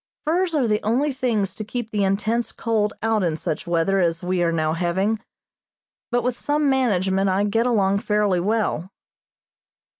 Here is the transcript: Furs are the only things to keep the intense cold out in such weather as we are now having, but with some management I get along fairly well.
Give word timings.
Furs 0.25 0.55
are 0.55 0.67
the 0.67 0.81
only 0.81 1.13
things 1.13 1.53
to 1.53 1.63
keep 1.63 1.91
the 1.91 2.03
intense 2.03 2.51
cold 2.51 2.93
out 3.03 3.21
in 3.21 3.37
such 3.37 3.67
weather 3.67 3.99
as 3.99 4.23
we 4.23 4.41
are 4.41 4.51
now 4.51 4.73
having, 4.73 5.19
but 6.09 6.23
with 6.23 6.39
some 6.39 6.67
management 6.71 7.29
I 7.29 7.43
get 7.43 7.67
along 7.67 7.99
fairly 7.99 8.39
well. 8.39 8.89